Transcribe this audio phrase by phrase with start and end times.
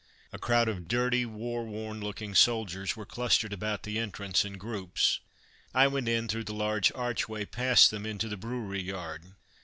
[0.33, 5.19] A crowd of dirty, war worn looking soldiers were clustered about the entrance in groups.
[5.75, 9.35] I went in through the large archway past them into the brewery yard.